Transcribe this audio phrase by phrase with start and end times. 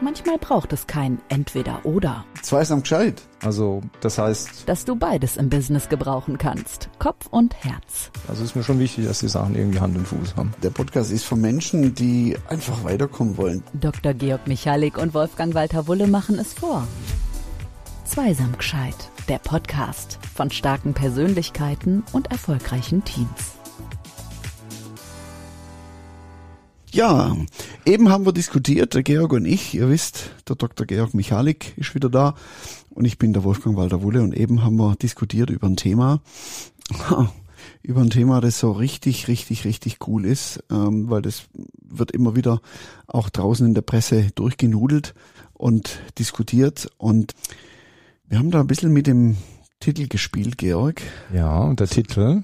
[0.00, 2.24] Manchmal braucht es kein Entweder-Oder.
[2.42, 3.20] Zweisam gescheit.
[3.42, 6.88] Also, das heißt, Dass du beides im Business gebrauchen kannst.
[7.00, 8.10] Kopf und Herz.
[8.28, 10.54] also ist mir schon wichtig, dass die Sachen irgendwie Hand und Fuß haben.
[10.62, 13.64] Der Podcast ist für Menschen, die einfach weiterkommen wollen.
[13.74, 14.14] Dr.
[14.14, 16.86] Georg Michalik und Wolfgang Walter Wulle machen es vor.
[18.04, 18.96] Zweisam gescheit.
[19.28, 23.54] Der Podcast von starken Persönlichkeiten und erfolgreichen Teams.
[26.90, 27.36] Ja,
[27.88, 29.74] eben haben wir diskutiert, der Georg und ich.
[29.74, 30.86] Ihr wisst, der Dr.
[30.86, 32.34] Georg Michalik ist wieder da
[32.90, 36.20] und ich bin der Wolfgang Walter Wulle und eben haben wir diskutiert über ein Thema,
[37.82, 41.44] über ein Thema, das so richtig, richtig, richtig cool ist, ähm, weil das
[41.80, 42.60] wird immer wieder
[43.06, 45.14] auch draußen in der Presse durchgenudelt
[45.54, 47.34] und diskutiert und
[48.28, 49.38] wir haben da ein bisschen mit dem
[49.80, 51.00] Titel gespielt, Georg.
[51.32, 52.42] Ja, und der Titel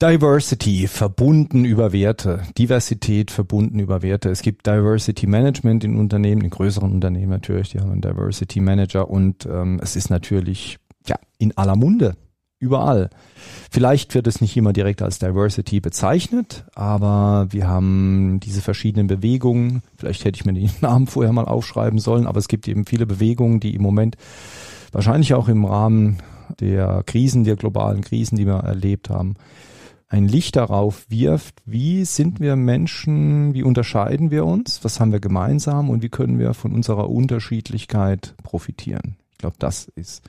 [0.00, 2.42] Diversity, verbunden über Werte.
[2.56, 4.30] Diversität, verbunden über Werte.
[4.30, 9.10] Es gibt Diversity Management in Unternehmen, in größeren Unternehmen natürlich, die haben einen Diversity Manager
[9.10, 10.78] und ähm, es ist natürlich
[11.08, 12.14] ja in aller Munde,
[12.60, 13.10] überall.
[13.72, 19.82] Vielleicht wird es nicht immer direkt als Diversity bezeichnet, aber wir haben diese verschiedenen Bewegungen.
[19.96, 23.06] Vielleicht hätte ich mir den Namen vorher mal aufschreiben sollen, aber es gibt eben viele
[23.06, 24.16] Bewegungen, die im Moment
[24.92, 26.18] wahrscheinlich auch im Rahmen
[26.60, 29.34] der Krisen, der globalen Krisen, die wir erlebt haben,
[30.08, 35.20] ein Licht darauf wirft, wie sind wir Menschen, wie unterscheiden wir uns, was haben wir
[35.20, 39.16] gemeinsam und wie können wir von unserer Unterschiedlichkeit profitieren.
[39.32, 40.22] Ich glaube, das ist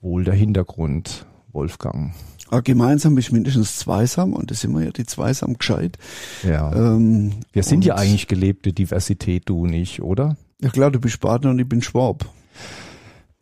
[0.00, 2.12] wohl der Hintergrund, Wolfgang.
[2.48, 5.96] Aber gemeinsam ist mindestens zweisam und das sind wir ja die zweisam gescheit.
[6.42, 6.70] Ja.
[6.74, 10.36] Ähm, wir sind ja eigentlich gelebte Diversität, du nicht, oder?
[10.60, 12.26] Ja klar, du bist Partner und ich bin Schwab.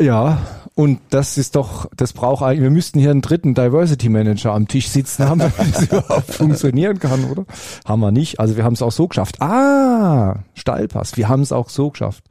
[0.01, 0.39] Ja,
[0.75, 4.67] und das ist doch, das braucht eigentlich, wir müssten hier einen dritten Diversity Manager am
[4.67, 7.45] Tisch sitzen haben, damit das überhaupt funktionieren kann, oder?
[7.85, 8.41] Haben wir nicht.
[8.41, 9.43] Also wir haben es auch so geschafft.
[9.43, 11.19] Ah, Steilpass.
[11.19, 12.25] Wir haben es auch so geschafft.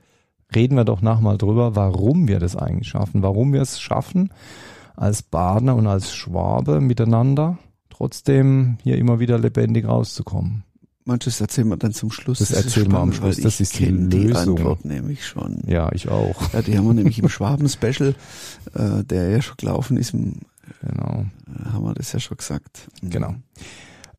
[0.56, 4.32] Reden wir doch nach mal drüber, warum wir das eigentlich schaffen, warum wir es schaffen,
[4.96, 7.60] als Badener und als Schwabe miteinander
[7.92, 10.64] trotzdem hier immer wieder lebendig rauszukommen.
[11.10, 12.40] Manches erzählen wir dann zum Schluss.
[12.40, 13.38] Das ist erzählen wir am Schluss.
[13.38, 14.58] Das ist die kenn die Lösung.
[14.58, 15.62] Antwort nämlich schon.
[15.68, 16.54] Ja, ich auch.
[16.54, 18.16] Ja, die haben wir nämlich im Schwaben-Special,
[18.76, 21.26] äh, der ja schon gelaufen ist, Genau.
[21.48, 22.88] äh, haben wir das ja schon gesagt.
[23.02, 23.10] Mhm.
[23.10, 23.36] Genau.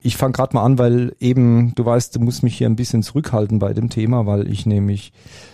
[0.02, 3.02] Ich fange gerade mal an, weil eben, du weißt, du musst mich hier ein bisschen
[3.02, 5.12] zurückhalten bei dem Thema, weil ich nämlich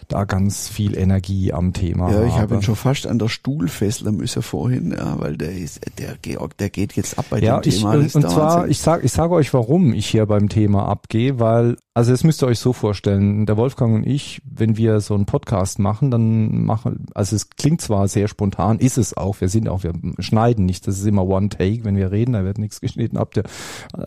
[0.08, 3.68] da ganz viel Energie am Thema Ja, ich habe ihn schon fast an der Stuhl
[3.68, 7.60] fesseln müssen vorhin, ja, weil der ist, der Georg, der geht jetzt ab bei ja,
[7.60, 7.94] dem ich, Thema.
[7.94, 11.76] Und, und zwar, ich sag, ich sage euch, warum ich hier beim Thema abgehe, weil,
[11.94, 15.26] also das müsst ihr euch so vorstellen, der Wolfgang und ich, wenn wir so einen
[15.26, 19.68] Podcast machen, dann machen, also es klingt zwar sehr spontan, ist es auch, wir sind
[19.68, 22.80] auch, wir schneiden nicht, das ist immer One Take, wenn wir reden, da wird nichts
[22.80, 23.44] geschnitten, habt ihr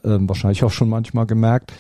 [0.04, 1.74] ähm, wahrscheinlich auch schon manchmal gemerkt.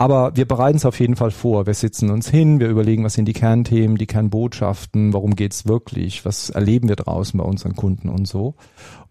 [0.00, 1.66] Aber wir bereiten es auf jeden Fall vor.
[1.66, 6.24] Wir sitzen uns hin, wir überlegen, was sind die Kernthemen, die Kernbotschaften, worum geht's wirklich,
[6.24, 8.54] was erleben wir draußen bei unseren Kunden und so.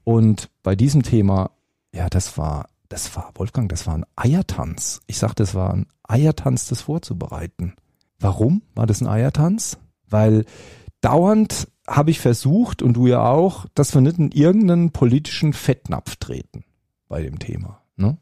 [0.05, 1.51] Und bei diesem Thema,
[1.93, 5.01] ja, das war, das war, Wolfgang, das war ein Eiertanz.
[5.07, 7.73] Ich sagte, das war ein Eiertanz, das vorzubereiten.
[8.19, 9.77] Warum war das ein Eiertanz?
[10.09, 10.45] Weil
[11.01, 16.15] dauernd habe ich versucht, und du ja auch, dass wir nicht in irgendeinen politischen Fettnapf
[16.15, 16.63] treten
[17.09, 17.81] bei dem Thema.
[17.97, 18.17] Ne?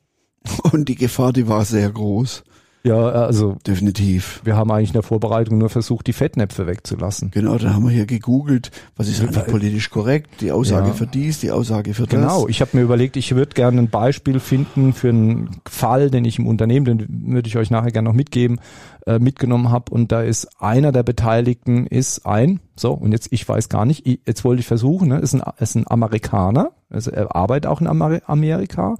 [0.71, 2.43] Und die Gefahr, die war sehr groß.
[2.83, 4.41] Ja, also Definitiv.
[4.43, 7.31] wir haben eigentlich in der Vorbereitung nur versucht, die Fettnäpfe wegzulassen.
[7.31, 10.93] Genau, dann haben wir hier gegoogelt, was ist eigentlich politisch korrekt, die Aussage Ja.
[10.93, 12.49] für dies, die Aussage für Genau, das.
[12.51, 16.37] ich habe mir überlegt, ich würde gerne ein Beispiel finden für einen Fall, den ich
[16.37, 18.59] im Unternehmen, den würde ich euch nachher gerne noch mitgeben,
[19.07, 19.91] äh, mitgenommen habe.
[19.91, 24.05] Und da ist einer der Beteiligten ist ein, so, und jetzt, ich weiß gar nicht,
[24.05, 27.81] ich, jetzt wollte ich versuchen, ne, ist ein, ist ein Amerikaner, also er arbeitet auch
[27.81, 28.93] in Ameri Amerika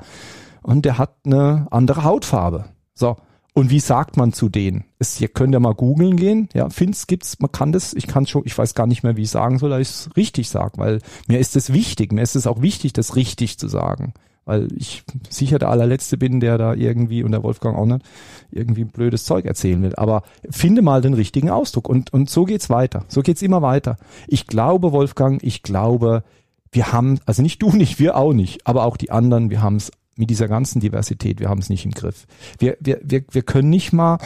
[0.66, 2.66] und der hat eine andere Hautfarbe.
[2.94, 3.18] So.
[3.54, 4.84] Und wie sagt man zu denen?
[5.00, 6.50] Es, ihr könnt ja mal googeln gehen.
[6.54, 9.22] Ja, Fins gibt's, man kann das, ich kann schon, ich weiß gar nicht mehr, wie
[9.22, 12.36] ich sagen soll, dass ich es richtig sage, weil mir ist es wichtig, mir ist
[12.36, 14.14] es auch wichtig, das richtig zu sagen.
[14.44, 18.06] Weil ich sicher der allerletzte bin, der da irgendwie, und der Wolfgang auch nicht,
[18.52, 19.96] irgendwie blödes Zeug erzählen will.
[19.96, 21.88] Aber finde mal den richtigen Ausdruck.
[21.88, 23.06] Und, und so geht's weiter.
[23.08, 23.98] So geht's immer weiter.
[24.28, 26.24] Ich glaube, Wolfgang, ich glaube,
[26.72, 29.78] wir haben, also nicht du nicht, wir auch nicht, aber auch die anderen, wir haben
[29.78, 32.26] es mit dieser ganzen Diversität, wir haben es nicht im Griff.
[32.60, 34.18] Wir, wir, wir, wir können nicht mal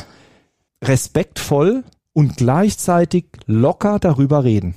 [0.83, 1.83] respektvoll
[2.13, 4.75] und gleichzeitig locker darüber reden.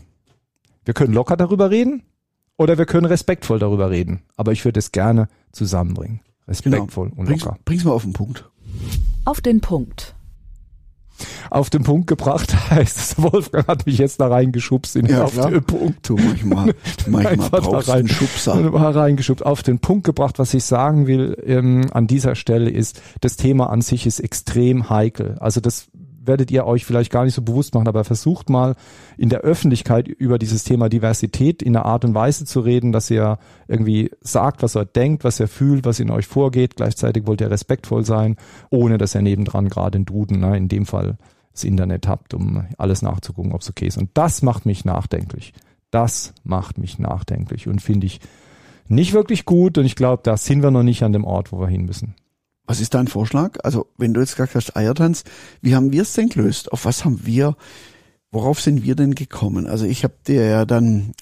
[0.85, 2.03] Wir können locker darüber reden
[2.57, 4.23] oder wir können respektvoll darüber reden.
[4.37, 6.21] Aber ich würde es gerne zusammenbringen.
[6.49, 7.27] Respektvoll und Genau.
[7.29, 7.59] Bring's, locker.
[7.65, 8.51] bring's mal auf den Punkt.
[9.25, 10.15] Auf den Punkt.
[11.51, 15.33] Auf den Punkt gebracht heißt es, Wolfgang hat mich jetzt da reingeschubst in Ja, auf
[15.33, 15.51] klar.
[15.51, 16.09] den Punkt.
[16.09, 16.75] Du, manchmal,
[17.07, 17.99] manchmal da brauchst du rein.
[18.01, 18.55] einen Schubser.
[18.95, 20.39] Reingeschubst, auf den Punkt gebracht.
[20.39, 24.91] Was ich sagen will ähm, an dieser Stelle ist, das Thema an sich ist extrem
[24.91, 25.37] heikel.
[25.41, 25.89] Also das
[26.25, 28.75] werdet ihr euch vielleicht gar nicht so bewusst machen, aber versucht mal
[29.17, 33.11] in der Öffentlichkeit über dieses Thema Diversität in einer Art und Weise zu reden, dass
[33.11, 33.39] ihr
[33.69, 36.77] irgendwie sagt, was er denkt, was er fühlt, was in euch vorgeht.
[36.77, 38.37] Gleichzeitig wollt ihr respektvoll sein,
[38.71, 41.17] ohne dass ihr nebendran gerade einen Duden, ne, in dem Fall
[41.53, 43.99] das Internet habt, um alles nachzugucken, ob es okay ist.
[43.99, 45.53] Und das macht mich nachdenklich.
[45.91, 48.21] Das macht mich nachdenklich und finde ich
[48.89, 51.61] nicht wirklich gut und ich glaube, da sind wir noch nicht an dem Ort, wo
[51.61, 52.15] wir hin müssen.
[52.73, 53.59] Was ist dein Vorschlag?
[53.65, 55.25] Also, wenn du jetzt gesagt hast, Eiertanz,
[55.61, 56.73] wie haben wir es denn gelöst?
[56.73, 57.55] Auf was haben wir,
[58.31, 59.67] worauf sind wir denn gekommen?
[59.67, 61.13] Also, ich habe dir ja dann,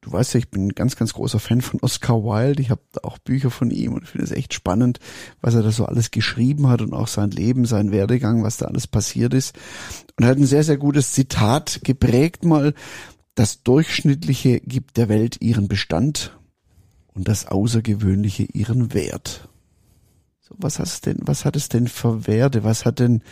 [0.00, 2.62] du weißt ja, ich bin ein ganz, ganz großer Fan von Oscar Wilde.
[2.62, 5.00] Ich habe auch Bücher von ihm und finde es echt spannend,
[5.40, 8.66] was er da so alles geschrieben hat und auch sein Leben, sein Werdegang, was da
[8.66, 9.58] alles passiert ist.
[10.16, 12.74] Und er hat ein sehr, sehr gutes Zitat geprägt mal.
[13.34, 16.38] Das Durchschnittliche gibt der Welt ihren Bestand
[17.12, 19.48] und das Außergewöhnliche ihren Wert.
[20.58, 22.64] Was hat es denn, was hat es denn für Werte?
[22.64, 23.22] Was hat denn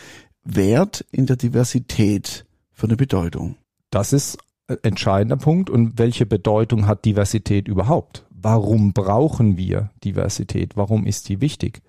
[0.43, 3.55] Wert in der Diversität für eine Bedeutung?
[3.89, 4.37] Das ist
[4.67, 5.69] ein entscheidender Punkt.
[5.69, 8.25] Und welche Bedeutung hat Diversität überhaupt?
[8.29, 10.75] Warum brauchen wir Diversität?
[10.75, 11.81] Warum ist die wichtig?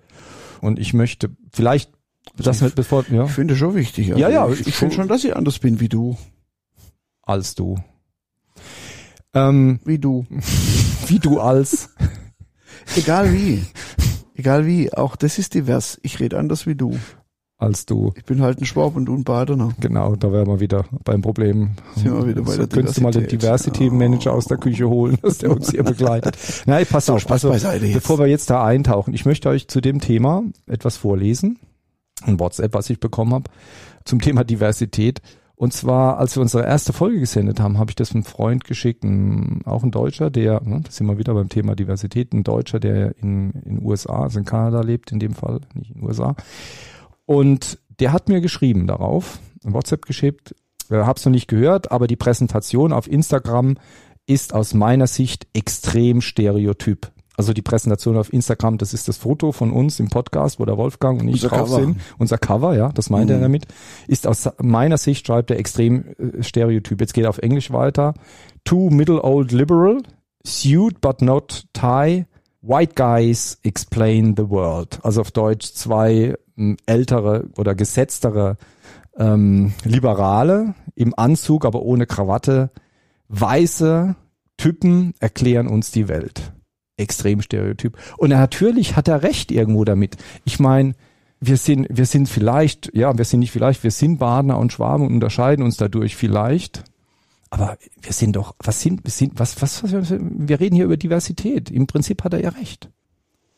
[0.61, 1.91] Und ich möchte vielleicht
[2.37, 3.25] das mit bevor, ja.
[3.25, 4.11] Ich finde schon wichtig.
[4.11, 4.49] Also ja, ja.
[4.49, 6.17] Ich, ich finde schon, dass ich anders bin wie du.
[7.21, 7.77] Als du.
[9.33, 10.25] Ähm, wie du.
[11.07, 11.89] Wie du als.
[12.95, 13.61] Egal wie.
[14.35, 14.93] Egal wie.
[14.93, 15.99] Auch das ist divers.
[16.03, 16.97] Ich rede anders wie du.
[17.57, 18.11] Als du.
[18.17, 19.69] Ich bin halt ein Schwab und du ein Badener.
[19.79, 21.71] Genau, da wären wir wieder beim Problem.
[21.95, 24.37] Sind wir wieder bei der Könntest du mal den Diversity Manager oh.
[24.37, 26.37] aus der Küche holen, dass der uns hier begleitet.
[26.65, 27.21] Nein, pass so, auf.
[27.21, 27.93] Spaß also, beiseite jetzt.
[27.93, 31.59] Bevor wir jetzt da eintauchen, ich möchte euch zu dem Thema etwas vorlesen.
[32.23, 33.49] Ein WhatsApp, was ich bekommen habe,
[34.03, 35.21] zum Thema Diversität.
[35.63, 39.05] Und zwar, als wir unsere erste Folge gesendet haben, habe ich das einem Freund geschickt,
[39.05, 42.81] ein, auch ein Deutscher, der, ne, das sind wir wieder beim Thema Diversität, ein Deutscher,
[42.81, 46.35] der in in USA, also in Kanada lebt, in dem Fall, nicht in den USA.
[47.25, 50.53] Und der hat mir geschrieben darauf, ein WhatsApp geschickt,
[50.89, 53.77] äh, hab's noch nicht gehört, aber die Präsentation auf Instagram
[54.25, 57.09] ist aus meiner Sicht extrem stereotyp.
[57.35, 60.77] Also die Präsentation auf Instagram, das ist das Foto von uns im Podcast, wo der
[60.77, 61.81] Wolfgang und ich unser drauf Cover.
[61.81, 61.99] sind.
[62.19, 63.35] Unser Cover, ja, das meint mhm.
[63.35, 63.65] er damit.
[64.07, 67.01] Ist aus meiner Sicht, schreibt er extrem äh, stereotyp.
[67.01, 68.13] Jetzt geht er auf Englisch weiter.
[68.65, 70.03] Two middle old liberal,
[70.45, 72.25] suit but not tie,
[72.61, 74.99] white guys explain the world.
[75.01, 78.57] Also auf Deutsch zwei ähm, ältere oder gesetztere
[79.17, 82.69] ähm, Liberale im Anzug, aber ohne Krawatte,
[83.29, 84.15] weiße
[84.57, 86.53] Typen erklären uns die Welt
[87.03, 87.97] extrem Stereotyp.
[88.17, 90.17] Und natürlich hat er recht irgendwo damit.
[90.45, 90.93] Ich meine,
[91.39, 95.05] wir sind, wir sind vielleicht, ja, wir sind nicht vielleicht, wir sind Badener und Schwaben
[95.05, 96.83] und unterscheiden uns dadurch vielleicht.
[97.49, 100.97] Aber wir sind doch, was sind, wir sind, was, was, was, wir reden hier über
[100.97, 101.69] Diversität.
[101.69, 102.89] Im Prinzip hat er ja recht.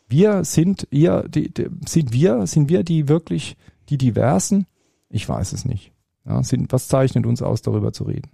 [0.09, 3.55] Wir sind ihr, die, die, sind wir, sind wir die wirklich,
[3.89, 4.65] die Diversen?
[5.09, 5.93] Ich weiß es nicht.
[6.25, 8.29] Ja, sind, was zeichnet uns aus, darüber zu reden?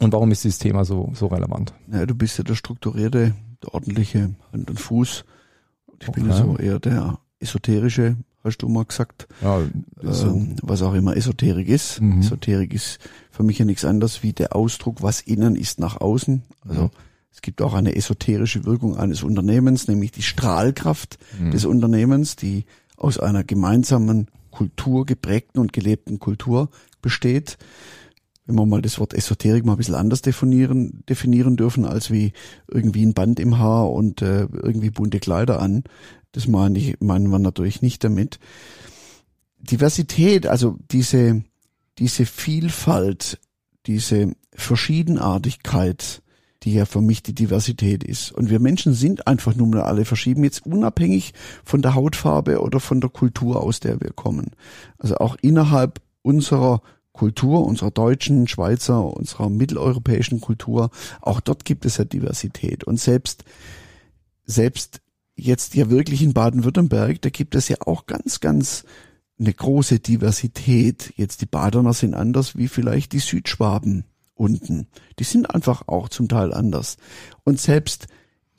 [0.00, 1.74] Und warum ist dieses Thema so, so relevant?
[1.90, 5.24] Ja, du bist ja der strukturierte der ordentliche Hand und Fuß.
[6.00, 6.20] Ich okay.
[6.20, 9.26] bin ja so eher der esoterische, hast du mal gesagt.
[9.42, 9.60] Ja,
[10.02, 12.00] ähm, was auch immer Esoterik ist.
[12.00, 12.20] Mhm.
[12.20, 12.98] Esoterik ist
[13.30, 16.42] für mich ja nichts anderes wie der Ausdruck, was innen ist nach außen.
[16.66, 16.90] Also mhm.
[17.32, 21.50] es gibt auch eine esoterische Wirkung eines Unternehmens, nämlich die Strahlkraft mhm.
[21.50, 22.64] des Unternehmens, die
[22.96, 26.68] aus einer gemeinsamen Kultur geprägten und gelebten Kultur
[27.00, 27.58] besteht
[28.48, 32.32] wenn wir mal das Wort Esoterik mal ein bisschen anders definieren, definieren dürfen, als wie
[32.66, 35.84] irgendwie ein Band im Haar und äh, irgendwie bunte Kleider an.
[36.32, 38.38] Das meine ich, meinen wir natürlich nicht damit.
[39.58, 41.44] Diversität, also diese,
[41.98, 43.38] diese Vielfalt,
[43.86, 46.22] diese Verschiedenartigkeit,
[46.62, 48.32] die ja für mich die Diversität ist.
[48.32, 52.80] Und wir Menschen sind einfach nur mal alle verschieden, jetzt unabhängig von der Hautfarbe oder
[52.80, 54.52] von der Kultur, aus der wir kommen.
[54.96, 56.80] Also auch innerhalb unserer
[57.18, 62.84] Kultur, unserer deutschen, Schweizer, unserer mitteleuropäischen Kultur, auch dort gibt es ja Diversität.
[62.84, 63.44] Und selbst,
[64.44, 65.00] selbst
[65.34, 68.84] jetzt ja wirklich in Baden-Württemberg, da gibt es ja auch ganz, ganz
[69.36, 71.12] eine große Diversität.
[71.16, 74.86] Jetzt die Badener sind anders wie vielleicht die Südschwaben unten.
[75.18, 76.98] Die sind einfach auch zum Teil anders.
[77.42, 78.06] Und selbst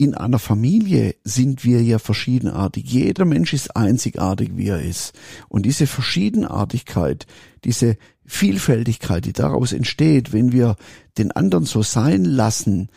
[0.00, 2.90] in einer Familie sind wir ja verschiedenartig.
[2.90, 5.12] Jeder Mensch ist einzigartig, wie er ist.
[5.50, 7.26] Und diese Verschiedenartigkeit,
[7.64, 10.76] diese Vielfältigkeit, die daraus entsteht, wenn wir
[11.18, 12.88] den anderen so sein lassen,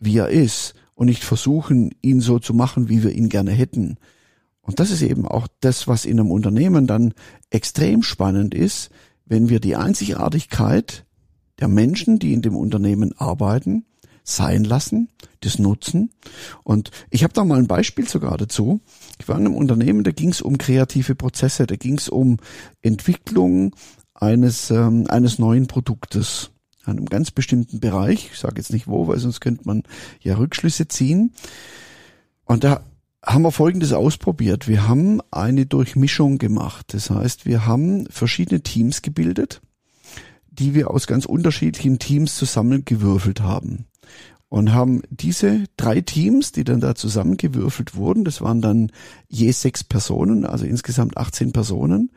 [0.00, 3.98] wie er ist und nicht versuchen, ihn so zu machen, wie wir ihn gerne hätten.
[4.62, 7.12] Und das ist eben auch das, was in einem Unternehmen dann
[7.50, 8.88] extrem spannend ist,
[9.26, 11.04] wenn wir die Einzigartigkeit
[11.60, 13.84] der Menschen, die in dem Unternehmen arbeiten,
[14.28, 15.08] sein lassen,
[15.40, 16.10] das nutzen.
[16.62, 18.80] Und ich habe da mal ein Beispiel sogar dazu.
[19.18, 22.36] Ich war in einem Unternehmen, da ging es um kreative Prozesse, da ging es um
[22.82, 23.74] Entwicklung
[24.14, 26.50] eines, ähm, eines neuen Produktes,
[26.84, 28.30] einem ganz bestimmten Bereich.
[28.32, 29.82] Ich sage jetzt nicht wo, weil sonst könnte man
[30.20, 31.32] ja Rückschlüsse ziehen.
[32.44, 32.82] Und da
[33.24, 34.68] haben wir Folgendes ausprobiert.
[34.68, 36.86] Wir haben eine Durchmischung gemacht.
[36.92, 39.60] Das heißt, wir haben verschiedene Teams gebildet,
[40.50, 43.86] die wir aus ganz unterschiedlichen Teams zusammengewürfelt haben.
[44.50, 48.90] Und haben diese drei Teams, die dann da zusammengewürfelt wurden, das waren dann
[49.28, 52.10] je sechs Personen, also insgesamt 18 Personen,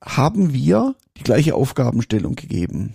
[0.00, 2.94] haben wir die gleiche Aufgabenstellung gegeben.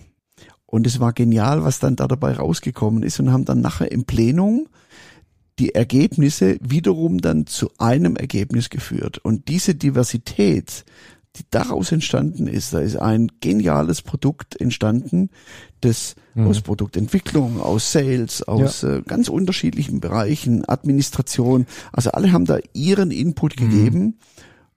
[0.65, 4.05] Und es war genial, was dann da dabei rausgekommen ist und haben dann nachher im
[4.05, 4.67] Plenum
[5.60, 9.20] die Ergebnisse wiederum dann zu einem Ergebnis geführt.
[9.20, 10.84] Und diese Diversität,
[11.35, 15.29] die daraus entstanden ist, da ist ein geniales Produkt entstanden,
[15.81, 16.47] das mhm.
[16.47, 18.97] aus Produktentwicklung, aus Sales, aus ja.
[18.97, 23.69] äh, ganz unterschiedlichen Bereichen, Administration, also alle haben da ihren Input mhm.
[23.69, 24.19] gegeben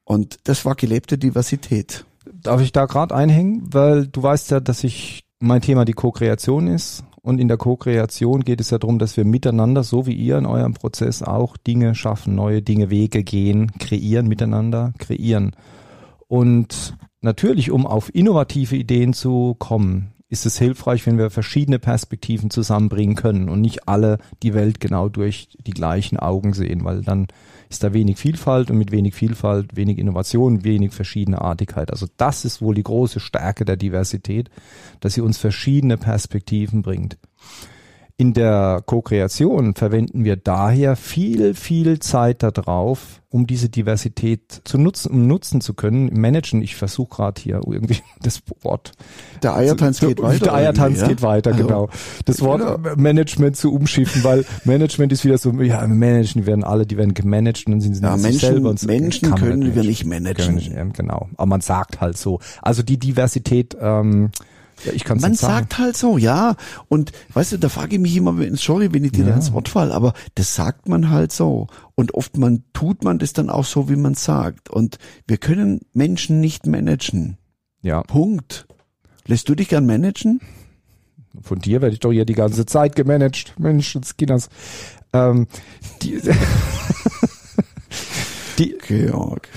[0.04, 2.04] und das war gelebte Diversität.
[2.32, 6.68] Darf ich da gerade einhängen, weil du weißt ja, dass ich mein Thema die Co-Kreation
[6.68, 10.38] ist und in der Co-Kreation geht es ja darum, dass wir miteinander, so wie ihr
[10.38, 15.50] in eurem Prozess auch Dinge schaffen, neue Dinge, Wege gehen, kreieren, miteinander kreieren.
[16.28, 22.50] Und natürlich, um auf innovative Ideen zu kommen, ist es hilfreich, wenn wir verschiedene Perspektiven
[22.50, 27.28] zusammenbringen können und nicht alle die Welt genau durch die gleichen Augen sehen, weil dann
[27.68, 31.92] ist da wenig Vielfalt und mit wenig Vielfalt wenig Innovation, wenig Verschiedenartigkeit.
[31.92, 34.50] Also das ist wohl die große Stärke der Diversität,
[34.98, 37.18] dass sie uns verschiedene Perspektiven bringt.
[38.18, 45.12] In der Co-Kreation verwenden wir daher viel, viel Zeit darauf, um diese Diversität zu nutzen,
[45.12, 46.18] um nutzen zu können.
[46.18, 48.92] Managen, ich versuche gerade hier irgendwie das Wort.
[49.42, 50.44] Der Eiertanz geht weiter.
[50.44, 51.88] Der Eiertanz geht weiter, also, genau.
[52.24, 52.96] Das Wort genau.
[52.96, 57.12] Management zu umschiffen, weil Management ist wieder so, ja, managen, die werden alle, die werden
[57.12, 58.86] gemanagt und dann sind sie ja, Menschen, selber und so.
[58.86, 60.58] Menschen können wir nicht managen.
[60.58, 61.28] Können, genau.
[61.36, 62.40] Aber man sagt halt so.
[62.62, 64.30] Also die Diversität, ähm,
[64.84, 66.56] ja, ich kann's Man sagt halt so, ja.
[66.88, 69.34] Und weißt du, da frage ich mich immer, sorry, wenn ich dir ja.
[69.34, 71.68] ins Wort fall, aber das sagt man halt so.
[71.94, 74.70] Und oft man tut man das dann auch so, wie man sagt.
[74.70, 77.38] Und wir können Menschen nicht managen.
[77.82, 78.02] Ja.
[78.02, 78.66] Punkt.
[79.26, 80.40] Lässt du dich gern managen?
[81.42, 83.54] Von dir werde ich doch hier die ganze Zeit gemanagt.
[83.58, 84.48] Mensch, das Kinders.
[85.12, 85.46] Ähm,
[86.02, 86.20] die,
[88.58, 89.48] die, Georg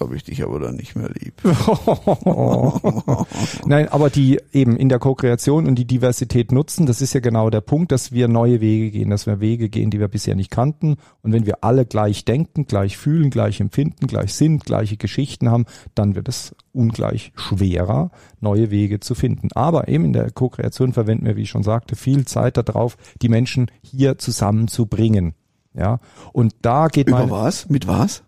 [0.00, 1.34] habe ich dich aber dann nicht mehr lieb.
[3.66, 7.50] Nein, aber die eben in der Co-Kreation und die Diversität nutzen, das ist ja genau
[7.50, 10.50] der Punkt, dass wir neue Wege gehen, dass wir Wege gehen, die wir bisher nicht
[10.50, 10.96] kannten.
[11.22, 15.66] Und wenn wir alle gleich denken, gleich fühlen, gleich empfinden, gleich sind, gleiche Geschichten haben,
[15.94, 19.48] dann wird es ungleich schwerer, neue Wege zu finden.
[19.54, 23.28] Aber eben in der Co-Kreation verwenden wir, wie ich schon sagte, viel Zeit darauf, die
[23.28, 25.34] Menschen hier zusammenzubringen.
[25.74, 25.98] Ja,
[26.32, 27.68] und da geht Über was?
[27.68, 28.22] Mit was?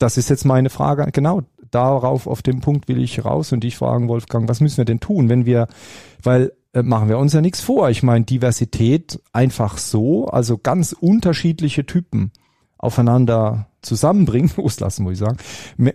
[0.00, 1.06] Das ist jetzt meine Frage.
[1.12, 4.84] Genau, darauf, auf dem Punkt will ich raus und dich fragen, Wolfgang, was müssen wir
[4.84, 5.68] denn tun, wenn wir,
[6.22, 7.90] weil äh, machen wir uns ja nichts vor.
[7.90, 12.32] Ich meine, Diversität einfach so, also ganz unterschiedliche Typen
[12.78, 15.38] aufeinander zusammenbringen, loslassen, muss ich sagen,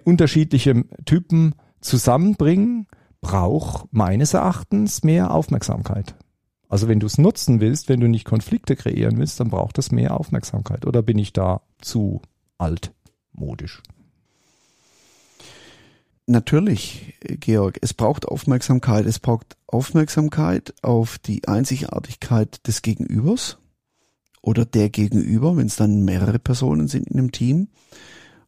[0.03, 2.87] unterschiedliche Typen zusammenbringen,
[3.21, 6.15] braucht meines Erachtens mehr Aufmerksamkeit.
[6.69, 9.91] Also wenn du es nutzen willst, wenn du nicht Konflikte kreieren willst, dann braucht es
[9.91, 10.85] mehr Aufmerksamkeit.
[10.85, 12.21] Oder bin ich da zu
[12.57, 13.81] altmodisch?
[16.27, 19.05] Natürlich, Georg, es braucht Aufmerksamkeit.
[19.05, 23.57] Es braucht Aufmerksamkeit auf die Einzigartigkeit des Gegenübers
[24.41, 27.67] oder der Gegenüber, wenn es dann mehrere Personen sind in einem Team.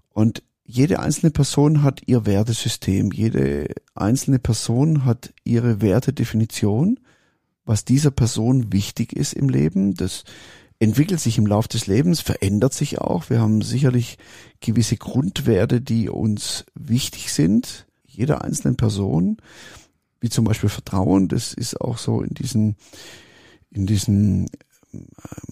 [0.09, 3.11] Und jede einzelne Person hat ihr Wertesystem.
[3.11, 6.99] Jede einzelne Person hat ihre Wertedefinition,
[7.63, 9.93] was dieser Person wichtig ist im Leben.
[9.93, 10.23] Das
[10.79, 13.29] entwickelt sich im Lauf des Lebens, verändert sich auch.
[13.29, 14.17] Wir haben sicherlich
[14.59, 19.37] gewisse Grundwerte, die uns wichtig sind, jeder einzelnen Person,
[20.19, 21.27] wie zum Beispiel Vertrauen.
[21.27, 22.75] Das ist auch so in diesen,
[23.71, 24.47] in diesen,
[24.93, 25.07] ähm,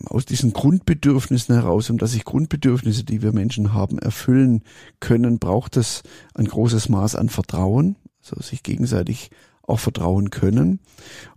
[0.06, 4.64] aus diesen Grundbedürfnissen heraus, um dass sich Grundbedürfnisse, die wir Menschen haben, erfüllen
[5.00, 6.04] können, braucht es
[6.34, 9.32] ein großes Maß an Vertrauen, also sich gegenseitig
[9.64, 10.80] auch vertrauen können.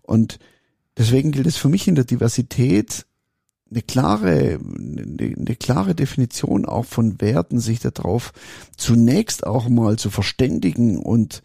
[0.03, 0.39] Und
[0.97, 3.07] deswegen gilt es für mich in der Diversität
[3.71, 8.33] eine klare, eine, eine klare Definition auch von Werten, sich darauf
[8.77, 11.43] zunächst auch mal zu verständigen und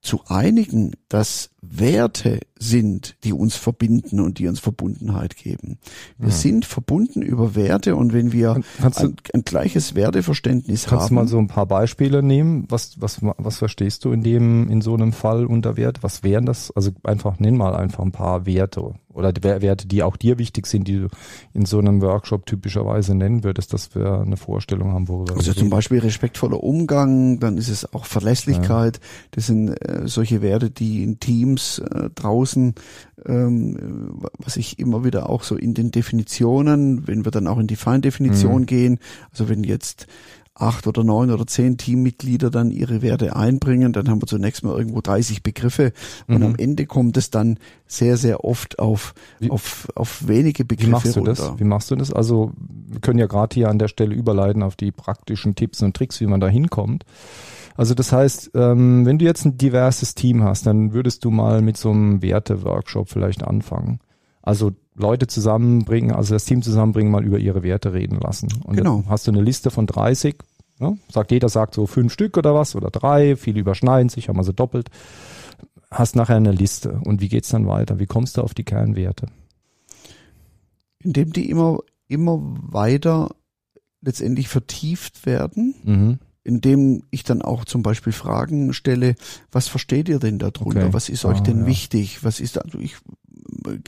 [0.00, 5.78] zu einigen, dass Werte sind, die uns verbinden und die uns Verbundenheit geben.
[6.16, 6.34] Wir ja.
[6.34, 10.98] sind verbunden über Werte und wenn wir kannst ein, ein gleiches Werteverständnis kannst haben.
[10.98, 12.66] Kannst du mal so ein paar Beispiele nehmen?
[12.68, 16.02] Was, was, was verstehst du in dem, in so einem Fall unter Wert?
[16.02, 16.70] Was wären das?
[16.70, 20.68] Also einfach, nenn mal einfach ein paar Werte oder die Werte, die auch dir wichtig
[20.68, 21.08] sind, die du
[21.52, 25.70] in so einem Workshop typischerweise nennen würdest, dass wir eine Vorstellung haben, worüber Also zum
[25.70, 28.98] Beispiel respektvoller Umgang, dann ist es auch Verlässlichkeit.
[28.98, 29.02] Ja.
[29.32, 32.74] Das sind äh, solche Werte, die in Teams äh, draußen,
[33.26, 37.66] ähm, was ich immer wieder auch so in den Definitionen, wenn wir dann auch in
[37.66, 38.66] die Feindefinition mhm.
[38.66, 38.98] gehen,
[39.30, 40.06] also wenn jetzt
[40.58, 44.76] acht oder neun oder zehn Teammitglieder dann ihre Werte einbringen, dann haben wir zunächst mal
[44.76, 45.92] irgendwo 30 Begriffe
[46.26, 46.46] und mhm.
[46.46, 50.92] am Ende kommt es dann sehr, sehr oft auf, wie, auf, auf wenige Begriffe wie
[50.92, 51.34] machst du runter.
[51.34, 51.60] Das?
[51.60, 52.12] Wie machst du das?
[52.12, 55.94] Also wir können ja gerade hier an der Stelle überleiten auf die praktischen Tipps und
[55.94, 57.04] Tricks, wie man da hinkommt.
[57.78, 61.62] Also das heißt, ähm, wenn du jetzt ein diverses Team hast, dann würdest du mal
[61.62, 64.00] mit so einem Werte-Workshop vielleicht anfangen.
[64.42, 68.48] Also Leute zusammenbringen, also das Team zusammenbringen, mal über ihre Werte reden lassen.
[68.64, 69.04] Und genau.
[69.08, 70.38] hast du eine Liste von 30,
[70.80, 70.98] ne?
[71.08, 74.50] sagt jeder sagt so fünf Stück oder was oder drei, viele überschneiden sich, haben also
[74.50, 74.90] doppelt.
[75.88, 77.00] Hast nachher eine Liste.
[77.04, 78.00] Und wie geht's dann weiter?
[78.00, 79.26] Wie kommst du auf die Kernwerte?
[80.98, 83.28] Indem die immer, immer weiter
[84.00, 85.76] letztendlich vertieft werden.
[85.84, 89.14] Mhm indem ich dann auch zum Beispiel Fragen stelle,
[89.50, 90.84] was versteht ihr denn darunter?
[90.84, 90.92] Okay.
[90.92, 91.66] Was ist euch ah, denn ja.
[91.66, 92.24] wichtig?
[92.24, 92.96] Was ist also ich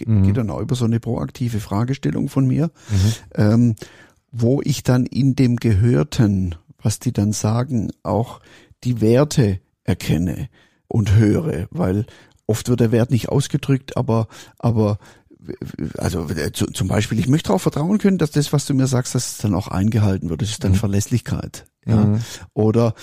[0.06, 0.22] mhm.
[0.22, 3.12] gehe dann auch über so eine proaktive Fragestellung von mir, mhm.
[3.34, 3.76] ähm,
[4.30, 8.40] wo ich dann in dem Gehörten, was die dann sagen, auch
[8.84, 10.48] die Werte erkenne
[10.88, 12.06] und höre, weil
[12.46, 14.28] oft wird der Wert nicht ausgedrückt, aber
[14.58, 14.98] aber
[15.98, 19.14] also äh, zum Beispiel, ich möchte darauf vertrauen können, dass das, was du mir sagst,
[19.14, 20.42] dass es dann auch eingehalten wird.
[20.42, 20.76] Das ist dann mhm.
[20.76, 21.66] Verlässlichkeit.
[21.86, 21.96] Ja.
[21.96, 22.20] Mhm.
[22.54, 22.94] Oder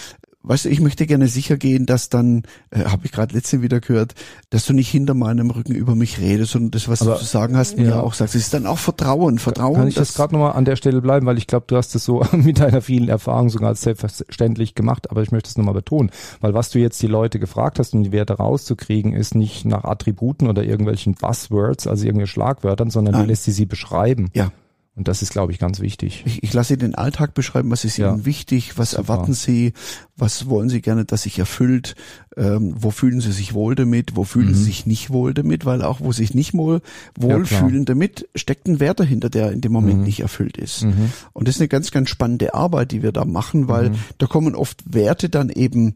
[0.47, 3.79] weißt du, ich möchte gerne sicher gehen, dass dann, äh, habe ich gerade letzte wieder
[3.79, 4.15] gehört,
[4.49, 7.25] dass du nicht hinter meinem Rücken über mich redest und das, was Aber, du zu
[7.25, 7.99] sagen hast, mir ja.
[7.99, 8.35] auch sagst.
[8.35, 9.75] Es ist dann auch Vertrauen, Vertrauen.
[9.75, 12.03] Kann ich das gerade nochmal an der Stelle bleiben, weil ich glaube, du hast das
[12.03, 16.11] so mit deiner vielen Erfahrung sogar als selbstverständlich gemacht, aber ich möchte es nochmal betonen,
[16.41, 19.83] weil was du jetzt die Leute gefragt hast, um die Werte rauszukriegen, ist nicht nach
[19.83, 23.23] Attributen oder irgendwelchen Buzzwords, also irgendwelchen Schlagwörtern, sondern Nein.
[23.23, 24.29] du lässt sie sie beschreiben.
[24.33, 24.51] Ja.
[24.97, 26.23] Und das ist, glaube ich, ganz wichtig.
[26.25, 28.11] Ich, ich lasse Sie den Alltag beschreiben, was ist ja.
[28.11, 29.03] Ihnen wichtig, was Super.
[29.03, 29.73] erwarten Sie,
[30.15, 31.93] was wollen Sie gerne, dass sich erfüllt,
[32.35, 34.55] ähm, wo fühlen Sie sich wohl damit, wo fühlen mhm.
[34.55, 36.81] Sie sich nicht wohl damit, weil auch wo sich nicht wohl,
[37.15, 40.05] wohlfühlen ja, damit, steckt ein Wert dahinter, der in dem Moment mhm.
[40.05, 40.83] nicht erfüllt ist.
[40.83, 41.11] Mhm.
[41.31, 43.95] Und das ist eine ganz, ganz spannende Arbeit, die wir da machen, weil mhm.
[44.17, 45.93] da kommen oft Werte dann eben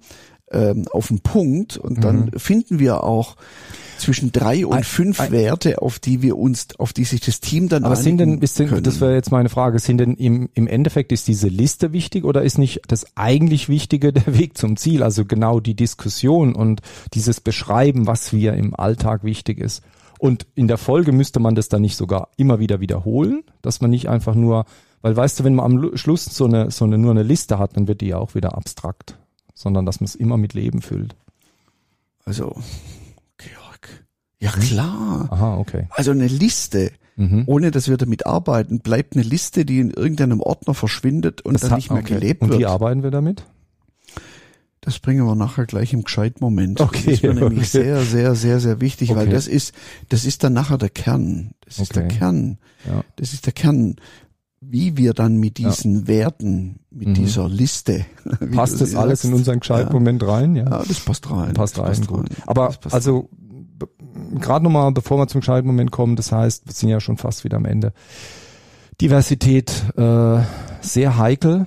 [0.51, 2.31] ähm, auf den Punkt und dann mhm.
[2.39, 3.35] finden wir auch
[4.01, 7.39] zwischen drei und ein, fünf ein, Werte, auf die wir uns, auf die sich das
[7.39, 10.49] Team dann Aber sind denn, ist denn, das wäre jetzt meine Frage, sind denn im,
[10.53, 14.77] im Endeffekt ist diese Liste wichtig oder ist nicht das eigentlich Wichtige der Weg zum
[14.77, 15.03] Ziel?
[15.03, 16.81] Also genau die Diskussion und
[17.13, 19.83] dieses Beschreiben, was wir im Alltag wichtig ist.
[20.19, 23.89] Und in der Folge müsste man das dann nicht sogar immer wieder wiederholen, dass man
[23.89, 24.65] nicht einfach nur,
[25.01, 27.75] weil weißt du, wenn man am Schluss so eine, so eine, nur eine Liste hat,
[27.75, 29.17] dann wird die ja auch wieder abstrakt,
[29.55, 31.15] sondern dass man es immer mit Leben füllt.
[32.23, 32.55] Also
[34.41, 34.59] ja mhm.
[34.59, 35.27] klar.
[35.31, 35.87] Aha, okay.
[35.91, 37.43] Also eine Liste, mhm.
[37.45, 41.61] ohne dass wir damit arbeiten, bleibt eine Liste, die in irgendeinem Ordner verschwindet und das
[41.61, 42.15] dann nicht mehr okay.
[42.15, 42.51] gelebt wird.
[42.51, 43.45] Und wie arbeiten wir damit?
[44.83, 46.81] Das bringen wir nachher gleich im Gescheitmoment.
[46.81, 47.83] Okay, das ist mir nämlich okay.
[47.83, 49.19] sehr, sehr, sehr, sehr wichtig, okay.
[49.19, 49.75] weil das ist,
[50.09, 51.51] das ist dann nachher der Kern.
[51.63, 52.57] Das ist der Kern.
[52.87, 53.03] Ja.
[53.17, 53.97] Das ist der Kern,
[54.59, 56.07] wie wir dann mit diesen ja.
[56.07, 57.13] Werten, mit mhm.
[57.13, 58.07] dieser Liste.
[58.53, 60.29] Passt das alles in unseren Gescheitmoment ja.
[60.29, 60.55] rein?
[60.55, 60.63] Ja.
[60.63, 61.53] ja, das passt rein.
[61.53, 62.19] Passt das rein, passt gut.
[62.21, 62.43] Rein.
[62.47, 63.29] Aber also
[64.39, 67.57] gerade nochmal, bevor wir zum Schaltmoment kommen, das heißt, wir sind ja schon fast wieder
[67.57, 67.93] am Ende.
[68.99, 70.41] Diversität äh,
[70.81, 71.65] sehr heikel,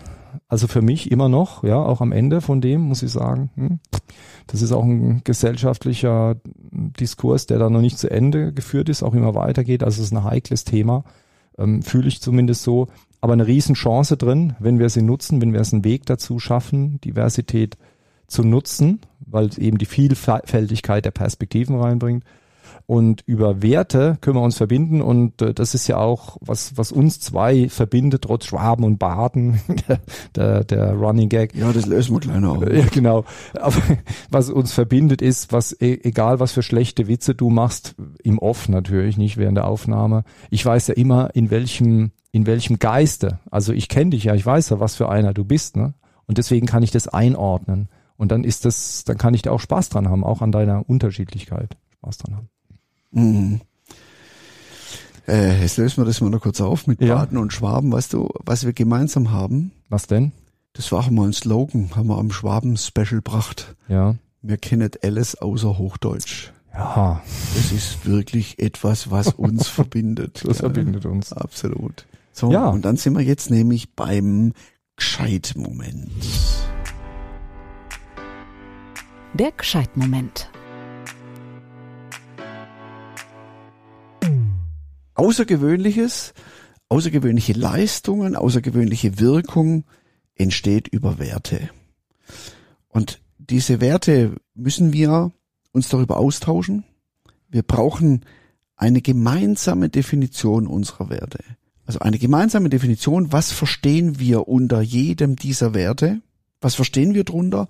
[0.48, 3.50] also für mich immer noch, ja, auch am Ende von dem muss ich sagen.
[3.56, 3.80] Hm.
[4.46, 6.36] Das ist auch ein gesellschaftlicher
[6.70, 9.82] Diskurs, der da noch nicht zu Ende geführt ist, auch immer weitergeht.
[9.82, 11.04] Also es ist ein heikles Thema,
[11.58, 12.88] ähm, fühle ich zumindest so.
[13.20, 17.00] Aber eine Riesenchance drin, wenn wir sie nutzen, wenn wir es einen Weg dazu schaffen,
[17.00, 17.78] Diversität
[18.26, 22.22] zu nutzen, weil es eben die Vielfältigkeit der Perspektiven reinbringt.
[22.86, 26.92] Und über Werte können wir uns verbinden und äh, das ist ja auch, was, was
[26.92, 29.58] uns zwei verbindet, trotz Schwaben und Baden,
[30.36, 31.54] der, der, Running Gag.
[31.54, 32.62] Ja, das lösen wir kleiner auf.
[32.62, 33.24] Ja, genau.
[33.58, 33.80] Aber
[34.30, 38.68] was uns verbindet ist, was, e, egal was für schlechte Witze du machst, im Off
[38.68, 40.24] natürlich, nicht während der Aufnahme.
[40.50, 43.38] Ich weiß ja immer, in welchem, in welchem Geiste.
[43.50, 45.94] Also ich kenne dich ja, ich weiß ja, was für einer du bist, ne?
[46.26, 47.88] Und deswegen kann ich das einordnen.
[48.16, 50.88] Und dann ist das, dann kann ich da auch Spaß dran haben, auch an deiner
[50.88, 52.48] Unterschiedlichkeit Spaß dran haben.
[53.14, 53.60] Mhm.
[55.26, 57.14] Äh, jetzt lösen wir das mal noch kurz auf mit ja.
[57.14, 57.90] Baden und Schwaben.
[57.92, 59.72] Weißt du, was wir gemeinsam haben?
[59.88, 60.32] Was denn?
[60.74, 63.74] Das war auch mal ein Slogan, haben wir am Schwaben-Special gebracht.
[63.88, 64.16] Ja.
[64.42, 66.50] Wir kennen alles außer Hochdeutsch.
[66.74, 67.22] Ja,
[67.54, 70.38] Das ist wirklich etwas, was uns verbindet.
[70.44, 70.72] das gell?
[70.72, 71.32] verbindet uns.
[71.32, 72.04] Absolut.
[72.32, 72.68] So, Ja.
[72.68, 74.52] und dann sind wir jetzt nämlich beim
[74.96, 76.10] Gescheit-Moment.
[79.34, 80.50] Der Gescheitmoment.
[85.24, 86.34] Außergewöhnliches,
[86.90, 89.84] außergewöhnliche Leistungen, außergewöhnliche Wirkung
[90.34, 91.70] entsteht über Werte.
[92.88, 95.32] Und diese Werte müssen wir
[95.72, 96.84] uns darüber austauschen.
[97.48, 98.26] Wir brauchen
[98.76, 101.38] eine gemeinsame Definition unserer Werte.
[101.86, 106.20] Also eine gemeinsame Definition, was verstehen wir unter jedem dieser Werte?
[106.60, 107.68] Was verstehen wir drunter?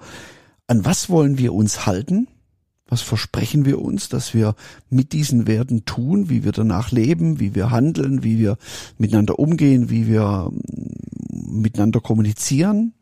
[0.66, 2.26] An was wollen wir uns halten?
[2.86, 4.54] Was versprechen wir uns, dass wir
[4.90, 8.58] mit diesen Werten tun, wie wir danach leben, wie wir handeln, wie wir
[8.98, 12.94] miteinander umgehen, wie wir mm, miteinander kommunizieren,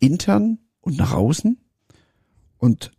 [0.00, 1.58] intern und nach außen?
[2.56, 2.92] Und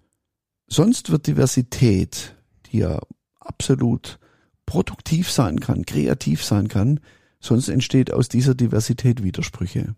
[0.67, 2.35] sonst wird Diversität,
[2.67, 2.99] die ja
[3.39, 4.19] absolut
[4.65, 6.99] produktiv sein kann, kreativ sein kann,
[7.39, 9.95] sonst entsteht aus dieser Diversität Widersprüche.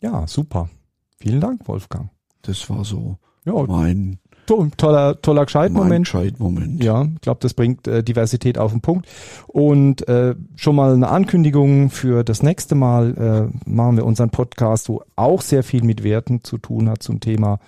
[0.00, 0.68] Ja, super.
[1.18, 2.10] Vielen Dank, Wolfgang.
[2.42, 6.06] Das war so Ja, mein, to- toller, toller Gescheitmoment.
[6.06, 6.82] Scheidmoment.
[6.82, 9.06] Ja, ich glaube, das bringt äh, Diversität auf den Punkt.
[9.46, 14.88] Und äh, schon mal eine Ankündigung für das nächste Mal äh, machen wir unseren Podcast,
[14.88, 17.58] wo auch sehr viel mit Werten zu tun hat zum Thema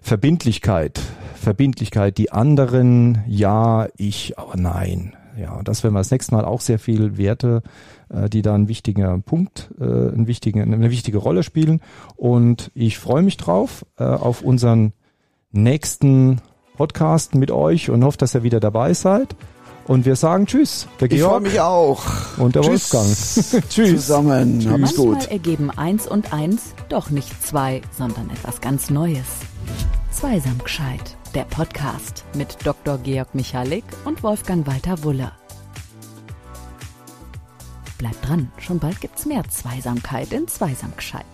[0.00, 1.00] Verbindlichkeit.
[1.34, 5.14] Verbindlichkeit, die anderen, ja, ich, aber nein.
[5.40, 7.62] Ja, das werden wir das nächste Mal auch sehr viel Werte,
[8.10, 11.80] äh, die da ein wichtiger Punkt, äh, ein wichtige, eine wichtige Rolle spielen.
[12.16, 14.92] Und ich freue mich drauf, äh, auf unseren
[15.52, 16.40] nächsten
[16.76, 19.36] Podcast mit euch und hoffe, dass ihr wieder dabei seid.
[19.86, 22.04] Und wir sagen Tschüss, der Ich freue Georg mich auch.
[22.38, 22.92] und der Tschüss.
[22.94, 23.66] Wolfgang.
[23.68, 23.90] Tschüss.
[24.06, 24.64] Zusammen.
[24.70, 25.26] Hab's Manchmal gut.
[25.30, 29.26] ergeben eins und eins doch nicht zwei, sondern etwas ganz Neues.
[30.12, 31.16] Zweisam gescheit.
[31.34, 32.98] Der Podcast mit Dr.
[32.98, 35.32] Georg Michalik und Wolfgang Walter Wuller.
[37.98, 41.24] Bleibt dran, schon bald gibt's mehr Zweisamkeit in Zweisam gescheit.